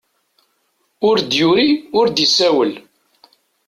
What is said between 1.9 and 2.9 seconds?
ur d-isawel.